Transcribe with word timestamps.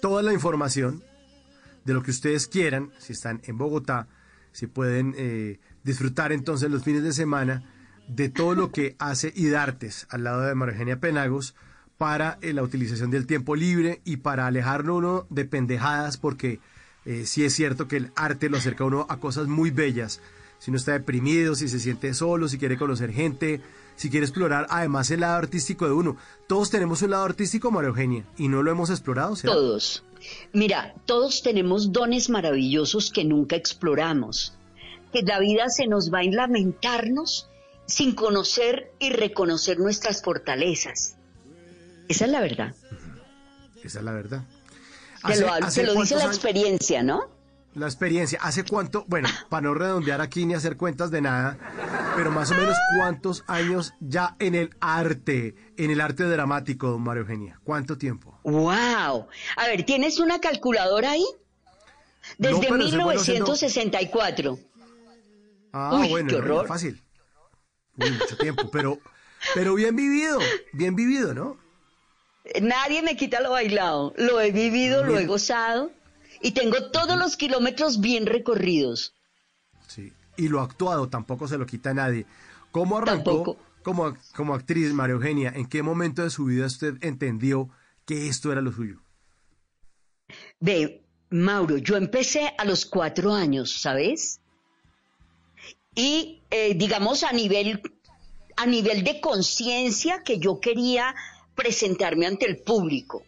toda 0.00 0.22
la 0.22 0.32
información 0.32 1.02
de 1.84 1.94
lo 1.94 2.02
que 2.02 2.10
ustedes 2.10 2.46
quieran, 2.46 2.90
si 2.98 3.12
están 3.12 3.40
en 3.44 3.58
Bogotá, 3.58 4.08
si 4.52 4.66
pueden 4.66 5.14
eh, 5.16 5.58
disfrutar 5.84 6.32
entonces 6.32 6.70
los 6.70 6.84
fines 6.84 7.02
de 7.02 7.12
semana 7.12 7.62
de 8.08 8.28
todo 8.28 8.54
lo 8.54 8.72
que 8.72 8.96
hace 8.98 9.32
IDARTES 9.34 10.06
al 10.10 10.24
lado 10.24 10.42
de 10.42 10.54
María 10.54 10.74
Eugenia 10.74 11.00
Penagos 11.00 11.54
para 11.96 12.38
eh, 12.40 12.52
la 12.52 12.62
utilización 12.62 13.10
del 13.10 13.26
tiempo 13.26 13.54
libre 13.54 14.00
y 14.04 14.18
para 14.18 14.46
alejarlo 14.46 14.96
uno 14.96 15.26
de 15.30 15.44
pendejadas, 15.44 16.16
porque 16.16 16.60
eh, 17.04 17.24
sí 17.26 17.44
es 17.44 17.54
cierto 17.54 17.88
que 17.88 17.98
el 17.98 18.12
arte 18.16 18.48
lo 18.48 18.56
acerca 18.56 18.84
uno 18.84 19.06
a 19.08 19.18
cosas 19.18 19.48
muy 19.48 19.70
bellas. 19.70 20.20
Si 20.60 20.70
uno 20.70 20.76
está 20.76 20.92
deprimido, 20.92 21.54
si 21.54 21.68
se 21.68 21.80
siente 21.80 22.12
solo, 22.12 22.46
si 22.46 22.58
quiere 22.58 22.76
conocer 22.76 23.12
gente, 23.12 23.62
si 23.96 24.10
quiere 24.10 24.26
explorar 24.26 24.66
además 24.68 25.10
el 25.10 25.20
lado 25.20 25.38
artístico 25.38 25.86
de 25.86 25.92
uno. 25.92 26.18
Todos 26.46 26.68
tenemos 26.70 27.00
un 27.00 27.12
lado 27.12 27.24
artístico, 27.24 27.70
María 27.70 27.88
Eugenia, 27.88 28.24
y 28.36 28.48
no 28.48 28.62
lo 28.62 28.70
hemos 28.70 28.90
explorado. 28.90 29.34
Todos. 29.36 30.04
Mira, 30.52 30.94
todos 31.06 31.42
tenemos 31.42 31.92
dones 31.92 32.28
maravillosos 32.28 33.10
que 33.10 33.24
nunca 33.24 33.56
exploramos. 33.56 34.54
Que 35.14 35.22
la 35.22 35.40
vida 35.40 35.70
se 35.70 35.86
nos 35.86 36.12
va 36.12 36.18
a 36.18 36.24
lamentarnos 36.24 37.48
sin 37.86 38.14
conocer 38.14 38.92
y 38.98 39.10
reconocer 39.10 39.78
nuestras 39.78 40.22
fortalezas. 40.22 41.16
Esa 42.06 42.26
es 42.26 42.30
la 42.30 42.40
verdad. 42.40 42.74
Esa 43.82 43.98
es 44.00 44.04
la 44.04 44.12
verdad. 44.12 44.44
Se 45.70 45.84
lo, 45.84 45.94
dice 45.94 46.16
la 46.16 46.26
experiencia, 46.26 47.02
¿no? 47.02 47.39
La 47.74 47.86
experiencia. 47.86 48.40
¿Hace 48.42 48.64
cuánto? 48.64 49.04
Bueno, 49.06 49.28
para 49.48 49.62
no 49.62 49.74
redondear 49.74 50.20
aquí 50.20 50.44
ni 50.44 50.54
hacer 50.54 50.76
cuentas 50.76 51.12
de 51.12 51.20
nada, 51.20 51.56
pero 52.16 52.32
más 52.32 52.50
o 52.50 52.54
menos 52.54 52.76
cuántos 52.98 53.44
años 53.46 53.94
ya 54.00 54.34
en 54.40 54.56
el 54.56 54.70
arte, 54.80 55.54
en 55.76 55.92
el 55.92 56.00
arte 56.00 56.24
dramático, 56.24 56.88
don 56.88 57.02
Mario 57.02 57.22
Eugenia. 57.22 57.60
¿Cuánto 57.62 57.96
tiempo? 57.96 58.40
¡Wow! 58.42 59.28
A 59.56 59.66
ver, 59.66 59.84
¿tienes 59.84 60.18
una 60.18 60.40
calculadora 60.40 61.12
ahí? 61.12 61.24
Desde 62.38 62.72
1964. 62.72 64.58
Ah, 65.72 66.04
bueno, 66.08 66.28
qué 66.28 66.36
horror. 66.36 66.66
fácil. 66.66 67.00
Uy, 67.96 68.10
mucho 68.10 68.36
tiempo, 68.36 68.68
pero, 68.72 68.98
pero 69.54 69.74
bien 69.74 69.94
vivido, 69.94 70.40
bien 70.72 70.96
vivido, 70.96 71.34
¿no? 71.34 71.56
Nadie 72.60 73.02
me 73.02 73.16
quita 73.16 73.40
lo 73.40 73.52
bailado. 73.52 74.12
Lo 74.16 74.40
he 74.40 74.50
vivido, 74.50 75.04
lo 75.04 75.16
he 75.18 75.26
gozado 75.26 75.92
y 76.40 76.52
tengo 76.52 76.90
todos 76.90 77.18
los 77.18 77.36
kilómetros 77.36 78.00
bien 78.00 78.26
recorridos. 78.26 79.14
Sí, 79.86 80.12
y 80.36 80.48
lo 80.48 80.60
actuado 80.60 81.08
tampoco 81.08 81.48
se 81.48 81.58
lo 81.58 81.66
quita 81.66 81.90
a 81.90 81.94
nadie. 81.94 82.26
¿Cómo 82.70 82.98
arrancó 82.98 83.56
como, 83.82 84.16
como 84.34 84.54
actriz, 84.54 84.92
María 84.92 85.14
Eugenia? 85.14 85.52
¿En 85.54 85.66
qué 85.66 85.82
momento 85.82 86.22
de 86.22 86.30
su 86.30 86.44
vida 86.44 86.66
usted 86.66 86.94
entendió 87.02 87.68
que 88.06 88.28
esto 88.28 88.52
era 88.52 88.60
lo 88.60 88.72
suyo? 88.72 89.02
Ve, 90.60 91.02
Mauro, 91.30 91.76
yo 91.78 91.96
empecé 91.96 92.52
a 92.56 92.64
los 92.64 92.86
cuatro 92.86 93.32
años, 93.32 93.72
¿sabes? 93.80 94.40
Y 95.94 96.42
eh, 96.50 96.74
digamos 96.74 97.24
a 97.24 97.32
nivel, 97.32 97.82
a 98.56 98.66
nivel 98.66 99.02
de 99.02 99.20
conciencia 99.20 100.22
que 100.22 100.38
yo 100.38 100.60
quería 100.60 101.14
presentarme 101.54 102.26
ante 102.26 102.46
el 102.46 102.58
público. 102.58 103.24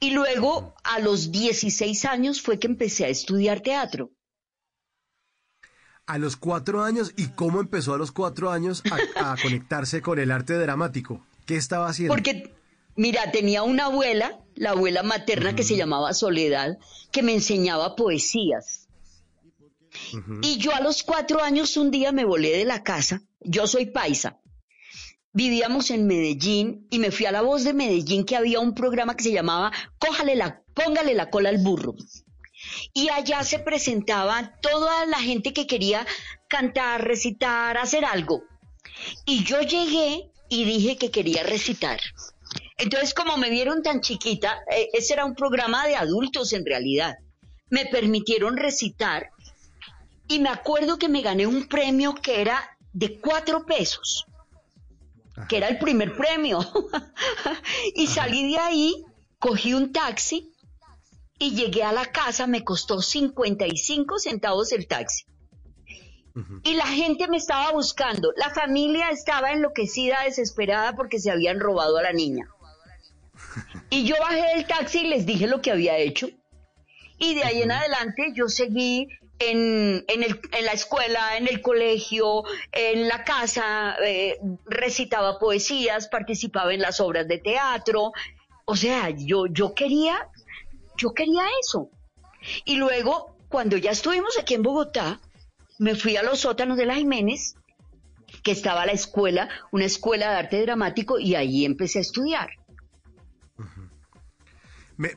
Y 0.00 0.10
luego, 0.10 0.74
a 0.84 1.00
los 1.00 1.32
16 1.32 2.04
años, 2.04 2.40
fue 2.40 2.58
que 2.58 2.68
empecé 2.68 3.04
a 3.04 3.08
estudiar 3.08 3.60
teatro. 3.60 4.12
A 6.06 6.18
los 6.18 6.36
cuatro 6.36 6.82
años, 6.82 7.12
¿y 7.16 7.28
cómo 7.28 7.60
empezó 7.60 7.94
a 7.94 7.98
los 7.98 8.12
cuatro 8.12 8.50
años 8.50 8.82
a, 9.16 9.36
conectarse 9.42 10.00
con 10.00 10.18
el 10.18 10.30
arte 10.30 10.54
dramático? 10.54 11.26
¿Qué 11.46 11.56
estaba 11.56 11.88
haciendo? 11.88 12.14
Porque, 12.14 12.54
mira, 12.96 13.30
tenía 13.32 13.62
una 13.62 13.86
abuela, 13.86 14.40
la 14.54 14.70
abuela 14.70 15.02
materna 15.02 15.54
que 15.54 15.64
se 15.64 15.76
llamaba 15.76 16.14
Soledad, 16.14 16.78
que 17.10 17.22
me 17.22 17.34
enseñaba 17.34 17.96
poesías. 17.96 18.88
Y 20.42 20.58
yo 20.58 20.74
a 20.74 20.80
los 20.80 21.02
cuatro 21.02 21.42
años 21.42 21.76
un 21.76 21.90
día 21.90 22.12
me 22.12 22.24
volé 22.24 22.56
de 22.56 22.64
la 22.64 22.82
casa, 22.82 23.22
yo 23.40 23.66
soy 23.66 23.86
paisa, 23.86 24.38
vivíamos 25.32 25.90
en 25.90 26.06
Medellín 26.06 26.86
y 26.90 26.98
me 26.98 27.10
fui 27.10 27.26
a 27.26 27.32
la 27.32 27.42
voz 27.42 27.64
de 27.64 27.74
Medellín 27.74 28.24
que 28.24 28.36
había 28.36 28.60
un 28.60 28.74
programa 28.74 29.16
que 29.16 29.24
se 29.24 29.32
llamaba 29.32 29.72
Cójale 29.98 30.36
la, 30.36 30.62
póngale 30.74 31.14
la 31.14 31.30
cola 31.30 31.48
al 31.48 31.58
burro. 31.58 31.94
Y 32.92 33.08
allá 33.10 33.44
se 33.44 33.58
presentaba 33.58 34.52
toda 34.60 35.06
la 35.06 35.18
gente 35.18 35.52
que 35.52 35.66
quería 35.66 36.06
cantar, 36.48 37.06
recitar, 37.06 37.76
hacer 37.78 38.04
algo. 38.04 38.42
Y 39.24 39.44
yo 39.44 39.60
llegué 39.60 40.30
y 40.48 40.64
dije 40.64 40.96
que 40.96 41.10
quería 41.10 41.44
recitar. 41.44 42.00
Entonces, 42.78 43.14
como 43.14 43.36
me 43.36 43.50
vieron 43.50 43.82
tan 43.82 44.00
chiquita, 44.00 44.60
eh, 44.70 44.88
ese 44.92 45.14
era 45.14 45.24
un 45.24 45.34
programa 45.34 45.86
de 45.86 45.96
adultos 45.96 46.52
en 46.52 46.64
realidad. 46.64 47.16
Me 47.70 47.86
permitieron 47.86 48.56
recitar 48.56 49.30
y 50.26 50.38
me 50.38 50.48
acuerdo 50.48 50.98
que 50.98 51.08
me 51.08 51.22
gané 51.22 51.46
un 51.46 51.68
premio 51.68 52.14
que 52.14 52.40
era 52.40 52.76
de 52.92 53.20
cuatro 53.20 53.66
pesos 53.66 54.27
que 55.48 55.56
era 55.56 55.68
el 55.68 55.78
primer 55.78 56.16
premio. 56.16 56.60
y 57.94 58.06
salí 58.06 58.52
de 58.52 58.58
ahí, 58.58 59.04
cogí 59.38 59.74
un 59.74 59.92
taxi 59.92 60.52
y 61.38 61.54
llegué 61.54 61.82
a 61.84 61.92
la 61.92 62.06
casa, 62.06 62.46
me 62.46 62.64
costó 62.64 63.00
55 63.00 64.18
centavos 64.18 64.72
el 64.72 64.86
taxi. 64.86 65.24
Y 66.62 66.74
la 66.74 66.86
gente 66.86 67.26
me 67.26 67.36
estaba 67.36 67.72
buscando, 67.72 68.32
la 68.36 68.50
familia 68.50 69.10
estaba 69.10 69.50
enloquecida, 69.50 70.22
desesperada 70.22 70.94
porque 70.94 71.18
se 71.18 71.32
habían 71.32 71.58
robado 71.58 71.98
a 71.98 72.02
la 72.02 72.12
niña. 72.12 72.48
Y 73.90 74.04
yo 74.04 74.16
bajé 74.20 74.54
del 74.54 74.66
taxi 74.66 74.98
y 74.98 75.08
les 75.08 75.24
dije 75.24 75.46
lo 75.46 75.62
que 75.62 75.70
había 75.70 75.96
hecho. 75.96 76.28
Y 77.18 77.34
de 77.34 77.42
ahí 77.42 77.62
en 77.62 77.72
adelante 77.72 78.32
yo 78.34 78.48
seguí 78.48 79.08
en, 79.38 80.04
en, 80.08 80.22
el, 80.22 80.40
en, 80.52 80.64
la 80.64 80.72
escuela, 80.72 81.36
en 81.36 81.48
el 81.48 81.60
colegio, 81.60 82.44
en 82.72 83.08
la 83.08 83.24
casa, 83.24 83.96
eh, 84.04 84.38
recitaba 84.66 85.38
poesías, 85.38 86.08
participaba 86.08 86.74
en 86.74 86.80
las 86.80 87.00
obras 87.00 87.28
de 87.28 87.38
teatro. 87.38 88.12
O 88.64 88.76
sea, 88.76 89.10
yo, 89.10 89.46
yo 89.46 89.74
quería, 89.74 90.28
yo 90.96 91.12
quería 91.14 91.44
eso. 91.60 91.90
Y 92.64 92.76
luego, 92.76 93.36
cuando 93.48 93.76
ya 93.76 93.90
estuvimos 93.90 94.38
aquí 94.38 94.54
en 94.54 94.62
Bogotá, 94.62 95.20
me 95.78 95.94
fui 95.94 96.16
a 96.16 96.22
los 96.22 96.40
sótanos 96.40 96.76
de 96.76 96.86
la 96.86 96.96
Jiménez, 96.96 97.54
que 98.42 98.50
estaba 98.50 98.86
la 98.86 98.92
escuela, 98.92 99.48
una 99.70 99.84
escuela 99.84 100.30
de 100.30 100.36
arte 100.36 100.62
dramático, 100.62 101.18
y 101.18 101.34
ahí 101.34 101.64
empecé 101.64 101.98
a 101.98 102.02
estudiar. 102.02 102.50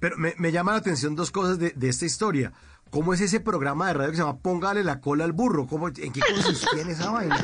pero 0.00 0.16
me, 0.16 0.34
me 0.36 0.50
llama 0.50 0.72
la 0.72 0.78
atención 0.78 1.14
dos 1.14 1.30
cosas 1.30 1.58
de, 1.58 1.70
de 1.70 1.88
esta 1.88 2.04
historia. 2.04 2.52
¿Cómo 2.90 3.12
es 3.12 3.20
ese 3.20 3.40
programa 3.40 3.88
de 3.88 3.94
radio 3.94 4.10
que 4.10 4.16
se 4.16 4.22
llama 4.22 4.38
Póngale 4.38 4.82
la 4.82 5.00
cola 5.00 5.24
al 5.24 5.32
burro? 5.32 5.66
¿Cómo, 5.66 5.88
¿En 5.88 6.12
qué 6.12 6.20
consistía 6.20 6.80
en 6.80 6.90
esa 6.90 7.10
vaina? 7.10 7.36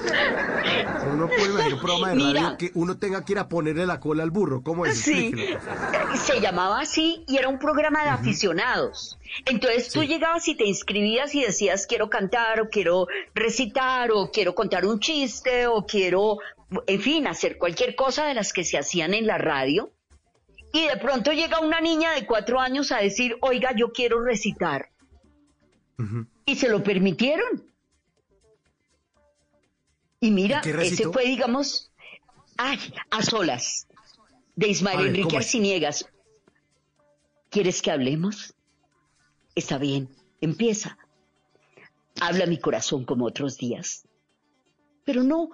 Uno 1.12 1.28
puede 1.28 1.50
imaginar 1.50 1.74
un 1.74 1.80
programa 1.80 2.08
de 2.08 2.14
radio 2.14 2.56
que 2.56 2.70
uno 2.74 2.96
tenga 2.96 3.24
que 3.24 3.32
ir 3.32 3.38
a 3.38 3.48
ponerle 3.48 3.84
la 3.84 4.00
cola 4.00 4.22
al 4.22 4.30
burro. 4.30 4.62
¿Cómo 4.62 4.86
es? 4.86 4.98
Sí, 4.98 5.32
se 6.14 6.40
llamaba 6.40 6.80
así 6.80 7.24
y 7.28 7.36
era 7.36 7.48
un 7.48 7.58
programa 7.58 8.04
de 8.04 8.08
aficionados. 8.08 9.18
Entonces 9.44 9.90
tú 9.90 10.02
llegabas 10.02 10.48
y 10.48 10.54
te 10.54 10.64
inscribías 10.64 11.34
y 11.34 11.42
decías 11.42 11.86
quiero 11.86 12.08
cantar 12.08 12.60
o 12.60 12.70
quiero 12.70 13.06
recitar 13.34 14.12
o 14.12 14.30
quiero 14.30 14.54
contar 14.54 14.86
un 14.86 14.98
chiste 14.98 15.66
o 15.66 15.84
quiero, 15.84 16.38
en 16.86 17.00
fin, 17.00 17.26
hacer 17.26 17.58
cualquier 17.58 17.94
cosa 17.96 18.24
de 18.24 18.34
las 18.34 18.54
que 18.54 18.64
se 18.64 18.78
hacían 18.78 19.12
en 19.12 19.26
la 19.26 19.36
radio. 19.36 19.92
Y 20.72 20.86
de 20.88 20.96
pronto 20.96 21.32
llega 21.32 21.60
una 21.60 21.80
niña 21.80 22.12
de 22.12 22.26
cuatro 22.26 22.58
años 22.60 22.92
a 22.92 22.98
decir, 22.98 23.36
oiga, 23.42 23.72
yo 23.76 23.92
quiero 23.92 24.24
recitar 24.24 24.93
y 26.46 26.56
se 26.56 26.68
lo 26.68 26.82
permitieron. 26.82 27.64
Y 30.20 30.30
mira, 30.30 30.60
ese 30.60 31.10
fue, 31.10 31.26
digamos, 31.26 31.92
a 32.56 33.22
solas, 33.22 33.86
de 34.56 34.68
Ismael 34.68 35.08
Enrique 35.08 35.36
Arciniegas. 35.36 36.08
¿Quieres 37.50 37.82
que 37.82 37.90
hablemos? 37.90 38.54
Está 39.54 39.78
bien, 39.78 40.08
empieza. 40.40 40.98
Habla 42.20 42.46
mi 42.46 42.58
corazón 42.58 43.04
como 43.04 43.26
otros 43.26 43.58
días. 43.58 44.06
Pero 45.04 45.22
no, 45.22 45.50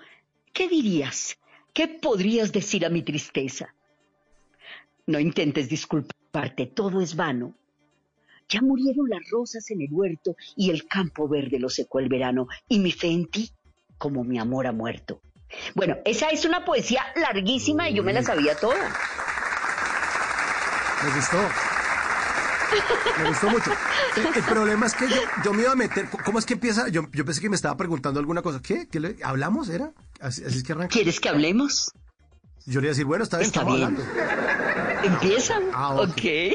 ¿qué 0.53 0.69
dirías? 0.69 1.37
¿Qué 1.73 1.89
podrías 1.89 2.53
decir 2.53 2.87
a 2.87 2.91
mi 2.91 3.03
tristeza? 3.03 3.75
No 5.07 5.19
intentes 5.19 5.69
disculparte, 5.69 6.67
todo 6.67 7.01
es 7.01 7.17
vano. 7.17 7.55
Ya 8.51 8.61
murieron 8.63 9.09
las 9.09 9.21
rosas 9.31 9.71
en 9.71 9.81
el 9.81 9.89
huerto 9.93 10.37
y 10.57 10.71
el 10.71 10.87
campo 10.87 11.29
verde 11.29 11.59
lo 11.59 11.69
secó 11.69 12.01
el 12.01 12.09
verano 12.09 12.49
y 12.69 12.81
mi 12.81 12.93
fe 12.93 13.09
en 13.09 13.27
ti 13.27 13.51
como 13.97 14.25
mi 14.25 14.39
amor 14.39 14.67
ha 14.67 14.73
muerto. 14.73 15.21
Bueno, 15.75 15.97
esa 16.05 16.29
es 16.29 16.45
una 16.45 16.65
poesía 16.65 17.05
larguísima 17.17 17.89
y 17.89 17.95
yo 17.95 18.03
me 18.03 18.13
la 18.13 18.23
sabía 18.23 18.57
toda. 18.57 18.93
Me 21.05 21.11
gustó. 21.15 21.39
Me 23.19 23.29
gustó 23.29 23.51
mucho. 23.51 23.73
El, 24.35 24.43
problema 24.43 24.87
es 24.87 24.95
que 24.95 25.07
yo, 25.45 25.53
me 25.53 25.63
iba 25.63 25.73
a 25.73 25.77
meter. 25.77 26.09
¿Cómo 26.25 26.39
es 26.39 26.47
que 26.47 26.55
empieza? 26.55 26.89
Yo, 26.89 27.09
pensé 27.11 27.41
que 27.41 27.49
me 27.49 27.57
estaba 27.57 27.77
preguntando 27.77 28.21
alguna 28.21 28.43
cosa. 28.43 28.61
¿Qué? 28.63 28.89
¿Qué 28.89 29.01
le, 29.01 29.17
¿Hablamos? 29.23 29.69
¿Era? 29.69 29.93
Así, 30.21 30.43
es 30.45 30.63
que 30.63 30.73
arranca. 30.73 30.93
¿Quieres 30.93 31.21
que 31.21 31.29
hablemos? 31.29 31.93
Yo 32.67 32.81
le 32.81 32.87
iba 32.87 32.91
a 32.91 32.95
decir, 32.95 33.07
bueno, 33.07 33.25
está 33.25 33.39
bien. 33.39 33.49
Está 33.49 33.65
bien. 33.65 33.97
Empieza. 35.05 35.59
Ah, 35.73 35.95
ok. 35.97 36.55